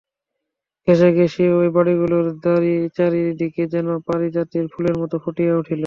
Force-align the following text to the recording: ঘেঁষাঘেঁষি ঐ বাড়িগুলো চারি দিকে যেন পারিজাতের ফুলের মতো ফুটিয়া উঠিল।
ঘেঁষাঘেঁষি 0.87 1.43
ঐ 1.53 1.61
বাড়িগুলো 1.75 2.17
চারি 2.97 3.21
দিকে 3.41 3.63
যেন 3.73 3.87
পারিজাতের 4.07 4.65
ফুলের 4.73 4.95
মতো 5.01 5.15
ফুটিয়া 5.23 5.53
উঠিল। 5.57 5.79